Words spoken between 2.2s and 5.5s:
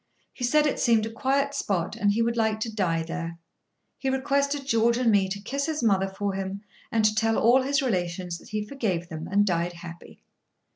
would like to die there. He requested George and me to